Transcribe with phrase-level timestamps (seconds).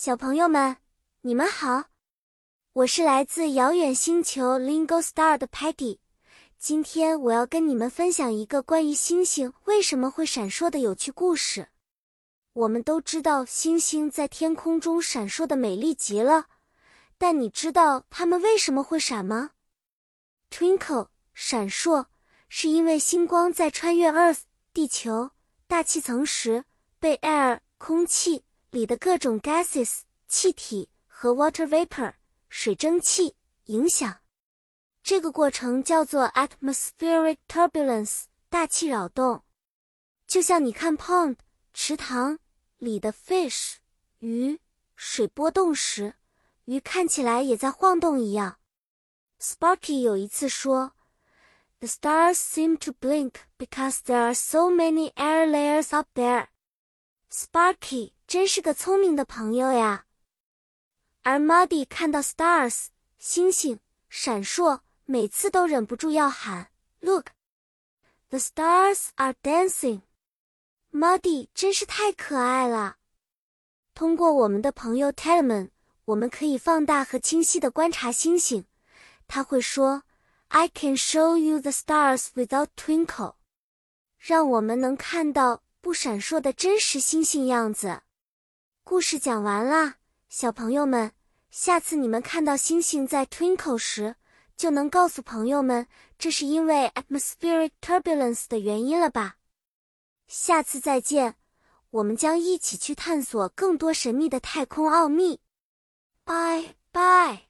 [0.00, 0.76] 小朋友们，
[1.22, 1.86] 你们好，
[2.72, 5.98] 我是来自遥远星球 Lingo Star 的 Patty。
[6.56, 11.70] 今天我要跟你们分享一个关于星星为什么会闪烁的有趣故事。
[12.52, 16.46] 我们都知道星星在天空中闪烁的美丽极了，
[17.18, 19.50] 但你知道它们为什么会闪吗
[20.48, 22.06] ？Twinkle 闪烁
[22.48, 24.42] 是因为星光在穿越 Earth
[24.72, 25.32] 地球
[25.66, 26.64] 大气层时
[27.00, 28.44] 被 air 空气。
[28.70, 32.14] 里的各种 gases 气体和 water vapor
[32.48, 34.20] 水蒸气影响，
[35.02, 39.44] 这个过程叫做 atmospheric turbulence 大气扰动。
[40.26, 41.36] 就像你看 pond
[41.72, 42.38] 池塘
[42.76, 43.76] 里的 fish
[44.18, 44.60] 鱼
[44.94, 46.14] 水波动时，
[46.64, 48.58] 鱼看起来也在晃动一样。
[49.40, 50.92] Sparky 有一次说
[51.78, 56.48] ：“The stars seem to blink because there are so many air layers up there.”
[57.32, 58.12] Sparky。
[58.28, 60.04] 真是个聪明的朋友呀！
[61.22, 67.28] 而 Muddy 看到 stars 星星闪烁，每次都忍不住要喊：“Look,
[68.28, 70.02] the stars are dancing！”
[70.92, 72.98] Muddy 真是太可爱了。
[73.94, 75.70] 通过我们的朋友 Telman，
[76.04, 78.66] 我们可以放大和清晰的观察星星。
[79.26, 80.02] 他会说
[80.48, 83.36] ：“I can show you the stars without twinkle。”
[84.20, 88.02] 让我们能看到不闪烁的真实星星样子。
[88.82, 89.96] 故事讲完啦，
[90.28, 91.12] 小朋友们，
[91.50, 94.16] 下次你们看到星星在 twinkle 时，
[94.56, 95.86] 就能告诉朋友们
[96.18, 99.36] 这是因为 atmospheric turbulence 的原因了吧？
[100.26, 101.36] 下次再见，
[101.90, 105.40] 我们将一起去探索更多神秘的太空奥秘。
[106.24, 107.47] 拜拜。